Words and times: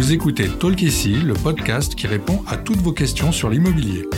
Vous 0.00 0.14
écoutez 0.14 0.48
Talk 0.48 0.80
ici, 0.80 1.12
le 1.12 1.34
podcast 1.34 1.94
qui 1.94 2.06
répond 2.06 2.42
à 2.46 2.56
toutes 2.56 2.78
vos 2.78 2.94
questions 2.94 3.32
sur 3.32 3.50
l'immobilier. 3.50 4.08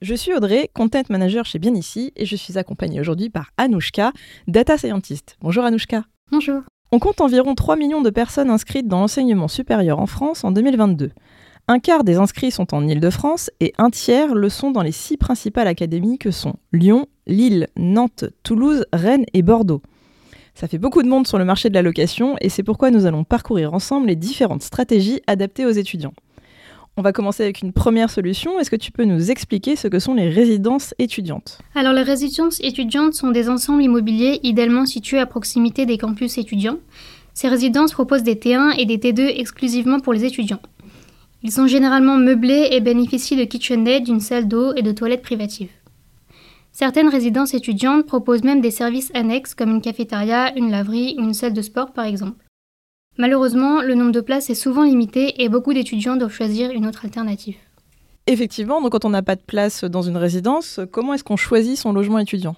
Je 0.00 0.14
suis 0.14 0.32
Audrey, 0.34 0.70
content 0.72 1.02
manager 1.10 1.44
chez 1.46 1.58
Bien 1.58 1.74
Ici, 1.74 2.12
et 2.14 2.26
je 2.26 2.36
suis 2.36 2.58
accompagnée 2.58 3.00
aujourd'hui 3.00 3.28
par 3.28 3.50
Anouchka, 3.56 4.12
data 4.46 4.78
scientist. 4.78 5.36
Bonjour 5.40 5.64
Anouchka. 5.64 6.04
Bonjour. 6.30 6.62
On 6.92 7.00
compte 7.00 7.20
environ 7.20 7.56
3 7.56 7.74
millions 7.74 8.02
de 8.02 8.10
personnes 8.10 8.50
inscrites 8.50 8.86
dans 8.86 9.00
l'enseignement 9.00 9.48
supérieur 9.48 9.98
en 9.98 10.06
France 10.06 10.44
en 10.44 10.52
2022. 10.52 11.10
Un 11.66 11.80
quart 11.80 12.04
des 12.04 12.18
inscrits 12.18 12.52
sont 12.52 12.72
en 12.72 12.86
Île-de-France 12.86 13.50
et 13.58 13.72
un 13.78 13.90
tiers 13.90 14.36
le 14.36 14.48
sont 14.48 14.70
dans 14.70 14.82
les 14.82 14.92
six 14.92 15.16
principales 15.16 15.66
académies 15.66 16.18
que 16.18 16.30
sont 16.30 16.54
Lyon, 16.72 17.08
Lille, 17.26 17.68
Nantes, 17.76 18.24
Toulouse, 18.42 18.84
Rennes 18.92 19.26
et 19.32 19.42
Bordeaux. 19.42 19.82
Ça 20.54 20.68
fait 20.68 20.78
beaucoup 20.78 21.02
de 21.02 21.08
monde 21.08 21.26
sur 21.26 21.38
le 21.38 21.44
marché 21.44 21.70
de 21.70 21.74
la 21.74 21.82
location 21.82 22.36
et 22.40 22.48
c'est 22.48 22.62
pourquoi 22.62 22.90
nous 22.90 23.06
allons 23.06 23.24
parcourir 23.24 23.72
ensemble 23.74 24.08
les 24.08 24.16
différentes 24.16 24.62
stratégies 24.62 25.20
adaptées 25.26 25.64
aux 25.64 25.70
étudiants. 25.70 26.14
On 26.98 27.02
va 27.02 27.12
commencer 27.12 27.42
avec 27.42 27.62
une 27.62 27.72
première 27.72 28.10
solution. 28.10 28.60
Est-ce 28.60 28.70
que 28.70 28.76
tu 28.76 28.92
peux 28.92 29.04
nous 29.04 29.30
expliquer 29.30 29.76
ce 29.76 29.88
que 29.88 29.98
sont 29.98 30.12
les 30.12 30.28
résidences 30.28 30.94
étudiantes? 30.98 31.58
Alors 31.74 31.94
les 31.94 32.02
résidences 32.02 32.60
étudiantes 32.60 33.14
sont 33.14 33.30
des 33.30 33.48
ensembles 33.48 33.82
immobiliers 33.82 34.40
idéalement 34.42 34.84
situés 34.84 35.18
à 35.18 35.24
proximité 35.24 35.86
des 35.86 35.96
campus 35.96 36.36
étudiants. 36.36 36.78
Ces 37.32 37.48
résidences 37.48 37.92
proposent 37.92 38.24
des 38.24 38.34
T1 38.34 38.74
et 38.78 38.84
des 38.84 38.98
T2 38.98 39.40
exclusivement 39.40 40.00
pour 40.00 40.12
les 40.12 40.26
étudiants. 40.26 40.60
Ils 41.42 41.50
sont 41.50 41.66
généralement 41.66 42.18
meublés 42.18 42.68
et 42.72 42.80
bénéficient 42.80 43.36
de 43.36 43.44
KitchenAid, 43.44 44.04
d'une 44.04 44.20
salle 44.20 44.46
d'eau 44.46 44.74
et 44.76 44.82
de 44.82 44.92
toilettes 44.92 45.22
privatives. 45.22 45.70
Certaines 46.72 47.08
résidences 47.08 47.52
étudiantes 47.52 48.06
proposent 48.06 48.44
même 48.44 48.62
des 48.62 48.70
services 48.70 49.10
annexes 49.14 49.54
comme 49.54 49.70
une 49.70 49.82
cafétéria, 49.82 50.56
une 50.56 50.70
laverie 50.70 51.16
ou 51.18 51.22
une 51.22 51.34
salle 51.34 51.52
de 51.52 51.60
sport 51.60 51.92
par 51.92 52.06
exemple. 52.06 52.42
Malheureusement, 53.18 53.82
le 53.82 53.94
nombre 53.94 54.12
de 54.12 54.22
places 54.22 54.48
est 54.48 54.54
souvent 54.54 54.84
limité 54.84 55.42
et 55.42 55.50
beaucoup 55.50 55.74
d'étudiants 55.74 56.16
doivent 56.16 56.32
choisir 56.32 56.70
une 56.70 56.86
autre 56.86 57.04
alternative. 57.04 57.56
Effectivement, 58.26 58.80
donc 58.80 58.92
quand 58.92 59.04
on 59.04 59.10
n'a 59.10 59.22
pas 59.22 59.36
de 59.36 59.42
place 59.42 59.84
dans 59.84 60.00
une 60.00 60.16
résidence, 60.16 60.80
comment 60.90 61.12
est-ce 61.12 61.24
qu'on 61.24 61.36
choisit 61.36 61.76
son 61.76 61.92
logement 61.92 62.18
étudiant? 62.18 62.56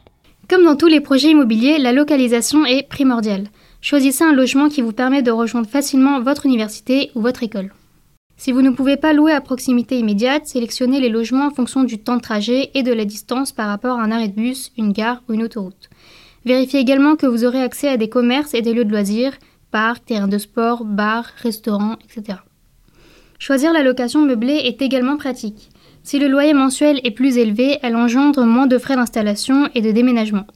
Comme 0.48 0.64
dans 0.64 0.76
tous 0.76 0.86
les 0.86 1.00
projets 1.00 1.30
immobiliers, 1.30 1.78
la 1.78 1.92
localisation 1.92 2.64
est 2.66 2.88
primordiale. 2.88 3.48
Choisissez 3.80 4.22
un 4.22 4.32
logement 4.32 4.68
qui 4.68 4.82
vous 4.82 4.92
permet 4.92 5.22
de 5.22 5.32
rejoindre 5.32 5.68
facilement 5.68 6.20
votre 6.20 6.46
université 6.46 7.10
ou 7.16 7.20
votre 7.20 7.42
école. 7.42 7.72
Si 8.36 8.52
vous 8.52 8.62
ne 8.62 8.70
pouvez 8.70 8.96
pas 8.96 9.12
louer 9.12 9.32
à 9.32 9.40
proximité 9.40 9.98
immédiate, 9.98 10.46
sélectionnez 10.46 11.00
les 11.00 11.08
logements 11.08 11.46
en 11.46 11.50
fonction 11.50 11.84
du 11.84 11.98
temps 11.98 12.16
de 12.16 12.22
trajet 12.22 12.70
et 12.74 12.82
de 12.82 12.92
la 12.92 13.04
distance 13.04 13.52
par 13.52 13.68
rapport 13.68 13.98
à 13.98 14.02
un 14.02 14.10
arrêt 14.10 14.28
de 14.28 14.34
bus, 14.34 14.72
une 14.76 14.92
gare 14.92 15.22
ou 15.28 15.34
une 15.34 15.44
autoroute. 15.44 15.88
Vérifiez 16.44 16.80
également 16.80 17.16
que 17.16 17.26
vous 17.26 17.44
aurez 17.44 17.62
accès 17.62 17.88
à 17.88 17.96
des 17.96 18.08
commerces 18.08 18.54
et 18.54 18.60
des 18.60 18.74
lieux 18.74 18.84
de 18.84 18.90
loisirs, 18.90 19.32
parcs, 19.70 20.04
terrains 20.04 20.28
de 20.28 20.38
sport, 20.38 20.84
bars, 20.84 21.30
restaurants, 21.38 21.96
etc. 22.04 22.38
Choisir 23.38 23.72
la 23.72 23.82
location 23.82 24.24
meublée 24.24 24.60
est 24.64 24.82
également 24.82 25.16
pratique. 25.16 25.70
Si 26.02 26.18
le 26.18 26.28
loyer 26.28 26.52
mensuel 26.52 27.00
est 27.02 27.12
plus 27.12 27.38
élevé, 27.38 27.78
elle 27.82 27.96
engendre 27.96 28.44
moins 28.44 28.66
de 28.66 28.78
frais 28.78 28.96
d'installation 28.96 29.70
et 29.74 29.80
de 29.80 29.90
déménagement. 29.90 30.46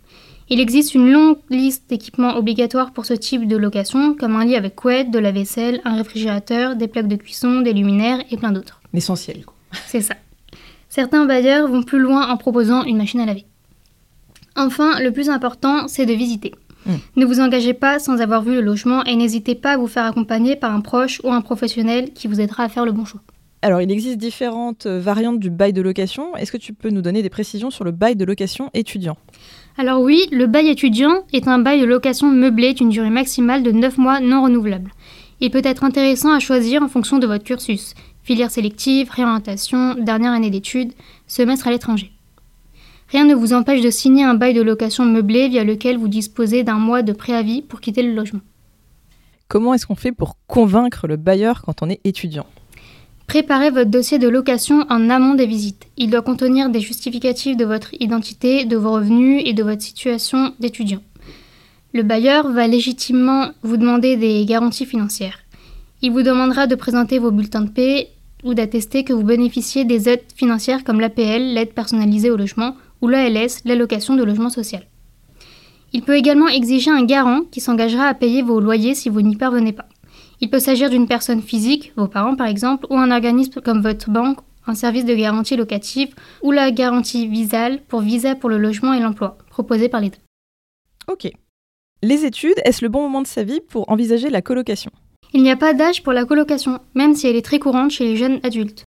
Il 0.50 0.60
existe 0.60 0.94
une 0.94 1.10
longue 1.10 1.38
liste 1.50 1.90
d'équipements 1.90 2.36
obligatoires 2.36 2.92
pour 2.92 3.04
ce 3.04 3.12
type 3.12 3.46
de 3.46 3.56
location, 3.56 4.14
comme 4.14 4.34
un 4.34 4.46
lit 4.46 4.56
avec 4.56 4.74
couette, 4.74 5.10
de 5.10 5.18
la 5.18 5.30
vaisselle, 5.30 5.82
un 5.84 5.96
réfrigérateur, 5.96 6.74
des 6.74 6.88
plaques 6.88 7.08
de 7.08 7.16
cuisson, 7.16 7.60
des 7.60 7.74
luminaires 7.74 8.24
et 8.30 8.38
plein 8.38 8.52
d'autres. 8.52 8.80
L'essentiel. 8.94 9.44
C'est 9.86 10.00
ça. 10.00 10.14
Certains 10.88 11.26
bailleurs 11.26 11.68
vont 11.68 11.82
plus 11.82 11.98
loin 11.98 12.28
en 12.30 12.38
proposant 12.38 12.82
une 12.84 12.96
machine 12.96 13.20
à 13.20 13.26
laver. 13.26 13.44
Enfin, 14.56 14.98
le 15.00 15.12
plus 15.12 15.28
important, 15.28 15.86
c'est 15.86 16.06
de 16.06 16.14
visiter. 16.14 16.54
Mm. 16.86 16.94
Ne 17.16 17.26
vous 17.26 17.40
engagez 17.40 17.74
pas 17.74 17.98
sans 17.98 18.22
avoir 18.22 18.42
vu 18.42 18.54
le 18.54 18.62
logement 18.62 19.04
et 19.04 19.16
n'hésitez 19.16 19.54
pas 19.54 19.72
à 19.72 19.76
vous 19.76 19.86
faire 19.86 20.06
accompagner 20.06 20.56
par 20.56 20.74
un 20.74 20.80
proche 20.80 21.20
ou 21.24 21.30
un 21.30 21.42
professionnel 21.42 22.12
qui 22.14 22.26
vous 22.26 22.40
aidera 22.40 22.64
à 22.64 22.68
faire 22.70 22.86
le 22.86 22.92
bon 22.92 23.04
choix. 23.04 23.20
Alors, 23.60 23.82
il 23.82 23.90
existe 23.90 24.18
différentes 24.18 24.86
euh, 24.86 25.00
variantes 25.00 25.40
du 25.40 25.50
bail 25.50 25.72
de 25.72 25.82
location. 25.82 26.36
Est-ce 26.36 26.52
que 26.52 26.56
tu 26.56 26.72
peux 26.72 26.90
nous 26.90 27.02
donner 27.02 27.22
des 27.22 27.28
précisions 27.28 27.70
sur 27.70 27.84
le 27.84 27.90
bail 27.90 28.14
de 28.14 28.24
location 28.24 28.70
étudiant? 28.72 29.16
Alors 29.80 30.00
oui, 30.00 30.26
le 30.32 30.48
bail 30.48 30.70
étudiant 30.70 31.22
est 31.32 31.46
un 31.46 31.60
bail 31.60 31.80
de 31.80 31.86
location 31.86 32.26
meublé 32.26 32.74
d'une 32.74 32.88
durée 32.88 33.10
maximale 33.10 33.62
de 33.62 33.70
9 33.70 33.96
mois 33.96 34.18
non 34.18 34.42
renouvelable. 34.42 34.92
Il 35.38 35.52
peut 35.52 35.62
être 35.62 35.84
intéressant 35.84 36.32
à 36.32 36.40
choisir 36.40 36.82
en 36.82 36.88
fonction 36.88 37.20
de 37.20 37.28
votre 37.28 37.44
cursus, 37.44 37.94
filière 38.24 38.50
sélective, 38.50 39.08
réorientation, 39.08 39.94
dernière 39.94 40.32
année 40.32 40.50
d'études, 40.50 40.94
semestre 41.28 41.68
à 41.68 41.70
l'étranger. 41.70 42.10
Rien 43.10 43.24
ne 43.24 43.36
vous 43.36 43.52
empêche 43.52 43.80
de 43.80 43.90
signer 43.90 44.24
un 44.24 44.34
bail 44.34 44.52
de 44.52 44.62
location 44.62 45.04
meublé 45.04 45.46
via 45.46 45.62
lequel 45.62 45.96
vous 45.96 46.08
disposez 46.08 46.64
d'un 46.64 46.78
mois 46.78 47.02
de 47.02 47.12
préavis 47.12 47.62
pour 47.62 47.80
quitter 47.80 48.02
le 48.02 48.14
logement. 48.14 48.40
Comment 49.46 49.74
est-ce 49.74 49.86
qu'on 49.86 49.94
fait 49.94 50.10
pour 50.10 50.38
convaincre 50.48 51.06
le 51.06 51.16
bailleur 51.16 51.62
quand 51.62 51.82
on 51.82 51.88
est 51.88 52.00
étudiant? 52.02 52.46
Préparez 53.28 53.68
votre 53.68 53.90
dossier 53.90 54.18
de 54.18 54.26
location 54.26 54.86
en 54.88 55.10
amont 55.10 55.34
des 55.34 55.44
visites. 55.44 55.86
Il 55.98 56.08
doit 56.08 56.22
contenir 56.22 56.70
des 56.70 56.80
justificatifs 56.80 57.58
de 57.58 57.66
votre 57.66 57.90
identité, 58.00 58.64
de 58.64 58.74
vos 58.74 58.92
revenus 58.92 59.42
et 59.44 59.52
de 59.52 59.62
votre 59.62 59.82
situation 59.82 60.54
d'étudiant. 60.60 61.02
Le 61.92 62.02
bailleur 62.02 62.50
va 62.50 62.66
légitimement 62.66 63.50
vous 63.62 63.76
demander 63.76 64.16
des 64.16 64.46
garanties 64.46 64.86
financières. 64.86 65.40
Il 66.00 66.12
vous 66.12 66.22
demandera 66.22 66.66
de 66.66 66.74
présenter 66.74 67.18
vos 67.18 67.30
bulletins 67.30 67.60
de 67.60 67.68
paie 67.68 68.08
ou 68.44 68.54
d'attester 68.54 69.04
que 69.04 69.12
vous 69.12 69.24
bénéficiez 69.24 69.84
des 69.84 70.08
aides 70.08 70.24
financières 70.34 70.82
comme 70.82 70.98
l'APL, 70.98 71.52
l'aide 71.52 71.74
personnalisée 71.74 72.30
au 72.30 72.36
logement, 72.38 72.76
ou 73.02 73.08
l'ALS, 73.08 73.60
l'allocation 73.66 74.16
de 74.16 74.24
logement 74.24 74.48
social. 74.48 74.86
Il 75.92 76.00
peut 76.00 76.16
également 76.16 76.48
exiger 76.48 76.90
un 76.90 77.04
garant 77.04 77.42
qui 77.50 77.60
s'engagera 77.60 78.04
à 78.04 78.14
payer 78.14 78.40
vos 78.40 78.58
loyers 78.58 78.94
si 78.94 79.10
vous 79.10 79.20
n'y 79.20 79.36
parvenez 79.36 79.72
pas. 79.72 79.86
Il 80.40 80.50
peut 80.50 80.60
s'agir 80.60 80.90
d'une 80.90 81.08
personne 81.08 81.42
physique, 81.42 81.92
vos 81.96 82.08
parents 82.08 82.36
par 82.36 82.46
exemple, 82.46 82.86
ou 82.90 82.96
un 82.96 83.10
organisme 83.10 83.60
comme 83.60 83.82
votre 83.82 84.10
banque, 84.10 84.38
un 84.66 84.74
service 84.74 85.04
de 85.04 85.14
garantie 85.14 85.56
locative, 85.56 86.14
ou 86.42 86.52
la 86.52 86.70
garantie 86.70 87.26
visale 87.26 87.80
pour 87.88 88.00
visa 88.00 88.34
pour 88.34 88.50
le 88.50 88.58
logement 88.58 88.92
et 88.92 89.00
l'emploi, 89.00 89.38
proposée 89.50 89.88
par 89.88 90.00
l'État. 90.00 90.18
Ok. 91.08 91.30
Les 92.02 92.24
études, 92.24 92.60
est-ce 92.64 92.84
le 92.84 92.88
bon 92.88 93.02
moment 93.02 93.22
de 93.22 93.26
sa 93.26 93.42
vie 93.42 93.60
pour 93.60 93.90
envisager 93.90 94.30
la 94.30 94.42
colocation? 94.42 94.92
Il 95.32 95.42
n'y 95.42 95.50
a 95.50 95.56
pas 95.56 95.74
d'âge 95.74 96.02
pour 96.02 96.12
la 96.12 96.24
colocation, 96.24 96.78
même 96.94 97.14
si 97.14 97.26
elle 97.26 97.36
est 97.36 97.44
très 97.44 97.58
courante 97.58 97.90
chez 97.90 98.04
les 98.04 98.16
jeunes 98.16 98.40
adultes. 98.44 98.84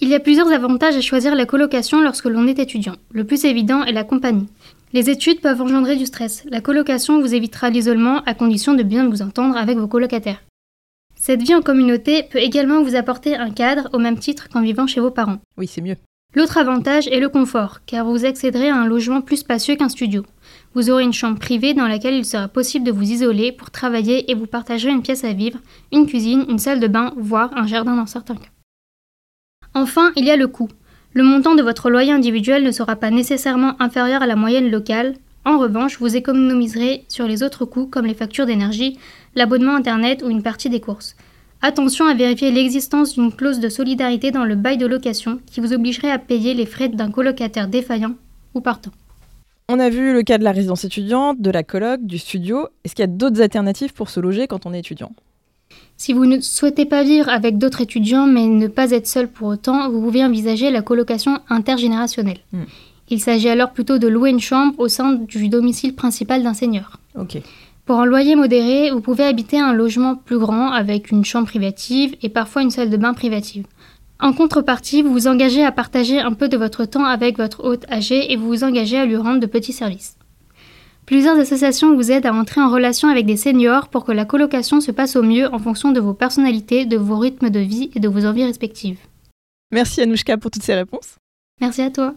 Il 0.00 0.08
y 0.08 0.14
a 0.14 0.20
plusieurs 0.20 0.52
avantages 0.52 0.96
à 0.96 1.00
choisir 1.00 1.34
la 1.34 1.46
colocation 1.46 2.02
lorsque 2.02 2.26
l'on 2.26 2.46
est 2.46 2.58
étudiant. 2.58 2.96
Le 3.12 3.24
plus 3.24 3.44
évident 3.44 3.84
est 3.84 3.92
la 3.92 4.04
compagnie. 4.04 4.48
Les 4.92 5.10
études 5.10 5.40
peuvent 5.40 5.62
engendrer 5.62 5.96
du 5.96 6.06
stress. 6.06 6.44
La 6.50 6.60
colocation 6.60 7.20
vous 7.20 7.34
évitera 7.34 7.70
l'isolement 7.70 8.22
à 8.24 8.34
condition 8.34 8.74
de 8.74 8.82
bien 8.82 9.08
vous 9.08 9.22
entendre 9.22 9.56
avec 9.56 9.78
vos 9.78 9.88
colocataires. 9.88 10.42
Cette 11.26 11.40
vie 11.40 11.54
en 11.54 11.62
communauté 11.62 12.22
peut 12.24 12.38
également 12.38 12.82
vous 12.82 12.96
apporter 12.96 13.34
un 13.34 13.48
cadre 13.48 13.88
au 13.94 13.98
même 13.98 14.18
titre 14.18 14.50
qu'en 14.50 14.60
vivant 14.60 14.86
chez 14.86 15.00
vos 15.00 15.10
parents. 15.10 15.38
Oui, 15.56 15.66
c'est 15.66 15.80
mieux. 15.80 15.96
L'autre 16.34 16.58
avantage 16.58 17.08
est 17.08 17.18
le 17.18 17.30
confort, 17.30 17.78
car 17.86 18.04
vous 18.04 18.26
accéderez 18.26 18.68
à 18.68 18.76
un 18.76 18.84
logement 18.84 19.22
plus 19.22 19.38
spacieux 19.38 19.76
qu'un 19.76 19.88
studio. 19.88 20.22
Vous 20.74 20.90
aurez 20.90 21.02
une 21.02 21.14
chambre 21.14 21.38
privée 21.38 21.72
dans 21.72 21.88
laquelle 21.88 22.12
il 22.12 22.26
sera 22.26 22.46
possible 22.46 22.84
de 22.84 22.92
vous 22.92 23.10
isoler 23.10 23.52
pour 23.52 23.70
travailler 23.70 24.30
et 24.30 24.34
vous 24.34 24.46
partagerez 24.46 24.92
une 24.92 25.00
pièce 25.00 25.24
à 25.24 25.32
vivre, 25.32 25.60
une 25.92 26.06
cuisine, 26.06 26.44
une 26.50 26.58
salle 26.58 26.78
de 26.78 26.88
bain, 26.88 27.14
voire 27.16 27.56
un 27.56 27.66
jardin 27.66 27.96
dans 27.96 28.04
certains 28.04 28.36
cas. 28.36 28.50
Enfin, 29.72 30.12
il 30.16 30.26
y 30.26 30.30
a 30.30 30.36
le 30.36 30.46
coût. 30.46 30.68
Le 31.14 31.22
montant 31.22 31.54
de 31.54 31.62
votre 31.62 31.88
loyer 31.88 32.12
individuel 32.12 32.64
ne 32.64 32.70
sera 32.70 32.96
pas 32.96 33.10
nécessairement 33.10 33.80
inférieur 33.80 34.20
à 34.20 34.26
la 34.26 34.36
moyenne 34.36 34.70
locale. 34.70 35.14
En 35.46 35.58
revanche, 35.58 35.98
vous 36.00 36.16
économiserez 36.16 37.06
sur 37.08 37.26
les 37.26 37.42
autres 37.42 37.64
coûts 37.64 37.86
comme 37.86 38.04
les 38.04 38.14
factures 38.14 38.46
d'énergie, 38.46 38.98
l'abonnement 39.34 39.74
Internet 39.74 40.22
ou 40.22 40.30
une 40.30 40.42
partie 40.42 40.70
des 40.70 40.80
courses. 40.80 41.16
Attention 41.62 42.06
à 42.06 42.14
vérifier 42.14 42.50
l'existence 42.50 43.14
d'une 43.14 43.32
clause 43.32 43.58
de 43.58 43.68
solidarité 43.68 44.30
dans 44.30 44.44
le 44.44 44.54
bail 44.54 44.76
de 44.76 44.86
location 44.86 45.40
qui 45.46 45.60
vous 45.60 45.72
obligerait 45.72 46.10
à 46.10 46.18
payer 46.18 46.52
les 46.52 46.66
frais 46.66 46.88
d'un 46.88 47.10
colocataire 47.10 47.68
défaillant 47.68 48.14
ou 48.54 48.60
partant. 48.60 48.90
On 49.70 49.80
a 49.80 49.88
vu 49.88 50.12
le 50.12 50.22
cas 50.22 50.36
de 50.36 50.44
la 50.44 50.52
résidence 50.52 50.84
étudiante, 50.84 51.40
de 51.40 51.50
la 51.50 51.62
coloc, 51.62 52.02
du 52.02 52.18
studio. 52.18 52.68
Est-ce 52.84 52.94
qu'il 52.94 53.02
y 53.02 53.04
a 53.04 53.10
d'autres 53.10 53.40
alternatives 53.40 53.94
pour 53.94 54.10
se 54.10 54.20
loger 54.20 54.46
quand 54.46 54.66
on 54.66 54.74
est 54.74 54.80
étudiant? 54.80 55.12
Si 55.96 56.12
vous 56.12 56.26
ne 56.26 56.40
souhaitez 56.40 56.84
pas 56.84 57.02
vivre 57.02 57.30
avec 57.30 57.56
d'autres 57.56 57.80
étudiants 57.80 58.26
mais 58.26 58.46
ne 58.46 58.66
pas 58.66 58.90
être 58.90 59.06
seul 59.06 59.28
pour 59.28 59.48
autant, 59.48 59.88
vous 59.90 60.02
pouvez 60.02 60.22
envisager 60.22 60.70
la 60.70 60.82
colocation 60.82 61.38
intergénérationnelle. 61.48 62.40
Hmm. 62.52 62.64
Il 63.08 63.20
s'agit 63.20 63.48
alors 63.48 63.72
plutôt 63.72 63.98
de 63.98 64.08
louer 64.08 64.30
une 64.30 64.40
chambre 64.40 64.78
au 64.78 64.88
sein 64.88 65.12
du 65.12 65.48
domicile 65.48 65.94
principal 65.94 66.42
d'un 66.42 66.54
seigneur. 66.54 66.98
Pour 67.84 68.00
un 68.00 68.06
loyer 68.06 68.34
modéré, 68.34 68.90
vous 68.90 69.00
pouvez 69.00 69.24
habiter 69.24 69.58
un 69.58 69.74
logement 69.74 70.16
plus 70.16 70.38
grand 70.38 70.70
avec 70.70 71.10
une 71.10 71.24
chambre 71.24 71.46
privative 71.46 72.16
et 72.22 72.30
parfois 72.30 72.62
une 72.62 72.70
salle 72.70 72.88
de 72.88 72.96
bain 72.96 73.12
privative. 73.12 73.66
En 74.20 74.32
contrepartie, 74.32 75.02
vous 75.02 75.12
vous 75.12 75.26
engagez 75.26 75.62
à 75.62 75.72
partager 75.72 76.18
un 76.18 76.32
peu 76.32 76.48
de 76.48 76.56
votre 76.56 76.86
temps 76.86 77.04
avec 77.04 77.36
votre 77.36 77.62
hôte 77.62 77.84
âgé 77.90 78.32
et 78.32 78.36
vous 78.36 78.46
vous 78.46 78.64
engagez 78.64 78.96
à 78.96 79.04
lui 79.04 79.16
rendre 79.16 79.40
de 79.40 79.46
petits 79.46 79.74
services. 79.74 80.16
Plusieurs 81.04 81.38
associations 81.38 81.94
vous 81.94 82.10
aident 82.10 82.24
à 82.24 82.32
entrer 82.32 82.62
en 82.62 82.70
relation 82.70 83.08
avec 83.08 83.26
des 83.26 83.36
seniors 83.36 83.88
pour 83.88 84.06
que 84.06 84.12
la 84.12 84.24
colocation 84.24 84.80
se 84.80 84.90
passe 84.90 85.16
au 85.16 85.22
mieux 85.22 85.52
en 85.52 85.58
fonction 85.58 85.92
de 85.92 86.00
vos 86.00 86.14
personnalités, 86.14 86.86
de 86.86 86.96
vos 86.96 87.18
rythmes 87.18 87.50
de 87.50 87.60
vie 87.60 87.90
et 87.94 88.00
de 88.00 88.08
vos 88.08 88.24
envies 88.24 88.46
respectives. 88.46 88.98
Merci 89.70 90.00
Anouchka 90.00 90.38
pour 90.38 90.50
toutes 90.50 90.62
ces 90.62 90.74
réponses. 90.74 91.16
Merci 91.60 91.82
à 91.82 91.90
toi. 91.90 92.14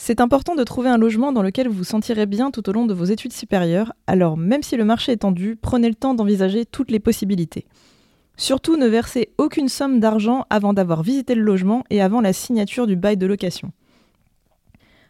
C'est 0.00 0.20
important 0.20 0.54
de 0.54 0.62
trouver 0.62 0.88
un 0.88 0.96
logement 0.96 1.32
dans 1.32 1.42
lequel 1.42 1.66
vous 1.66 1.78
vous 1.78 1.84
sentirez 1.84 2.24
bien 2.24 2.52
tout 2.52 2.66
au 2.70 2.72
long 2.72 2.86
de 2.86 2.94
vos 2.94 3.04
études 3.04 3.32
supérieures, 3.32 3.92
alors 4.06 4.36
même 4.36 4.62
si 4.62 4.76
le 4.76 4.84
marché 4.84 5.10
est 5.10 5.18
tendu, 5.18 5.58
prenez 5.60 5.88
le 5.88 5.96
temps 5.96 6.14
d'envisager 6.14 6.64
toutes 6.64 6.92
les 6.92 7.00
possibilités. 7.00 7.66
Surtout 8.36 8.76
ne 8.76 8.86
versez 8.86 9.30
aucune 9.38 9.68
somme 9.68 9.98
d'argent 9.98 10.46
avant 10.50 10.72
d'avoir 10.72 11.02
visité 11.02 11.34
le 11.34 11.42
logement 11.42 11.82
et 11.90 12.00
avant 12.00 12.20
la 12.20 12.32
signature 12.32 12.86
du 12.86 12.94
bail 12.94 13.16
de 13.16 13.26
location. 13.26 13.72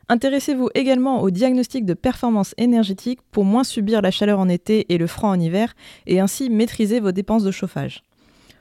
Intéressez-vous 0.08 0.70
également 0.74 1.20
au 1.20 1.28
diagnostic 1.28 1.84
de 1.84 1.92
performance 1.92 2.54
énergétique 2.56 3.20
pour 3.30 3.44
moins 3.44 3.64
subir 3.64 4.00
la 4.00 4.10
chaleur 4.10 4.40
en 4.40 4.48
été 4.48 4.86
et 4.92 4.96
le 4.96 5.06
froid 5.06 5.28
en 5.28 5.38
hiver 5.38 5.74
et 6.06 6.18
ainsi 6.18 6.48
maîtriser 6.48 6.98
vos 6.98 7.12
dépenses 7.12 7.44
de 7.44 7.50
chauffage. 7.50 8.02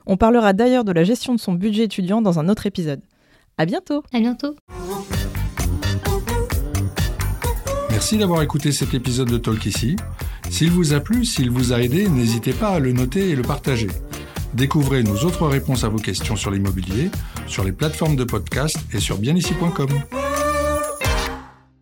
On 0.05 0.17
parlera 0.17 0.51
d'ailleurs 0.51 0.83
de 0.83 0.91
la 0.91 1.05
gestion 1.05 1.33
de 1.33 1.39
son 1.39 1.53
budget 1.53 1.85
étudiant 1.85 2.21
dans 2.21 2.37
un 2.37 2.49
autre 2.49 2.65
épisode. 2.65 2.99
À 3.57 3.65
bientôt. 3.65 4.03
À 4.11 4.19
bientôt. 4.19 4.55
Merci 7.97 8.19
d'avoir 8.19 8.43
écouté 8.43 8.71
cet 8.71 8.93
épisode 8.93 9.27
de 9.27 9.39
Talk 9.39 9.65
ici. 9.65 9.95
S'il 10.51 10.69
vous 10.69 10.93
a 10.93 10.99
plu, 10.99 11.25
s'il 11.25 11.49
vous 11.49 11.73
a 11.73 11.81
aidé, 11.81 12.07
n'hésitez 12.07 12.53
pas 12.53 12.67
à 12.69 12.79
le 12.79 12.91
noter 12.91 13.31
et 13.31 13.35
le 13.35 13.41
partager. 13.41 13.87
Découvrez 14.53 15.01
nos 15.01 15.15
autres 15.23 15.47
réponses 15.47 15.83
à 15.83 15.89
vos 15.89 15.97
questions 15.97 16.35
sur 16.35 16.51
l'immobilier, 16.51 17.09
sur 17.47 17.63
les 17.63 17.71
plateformes 17.71 18.15
de 18.15 18.23
podcast 18.23 18.77
et 18.93 18.99
sur 18.99 19.17
bienici.com. 19.17 19.89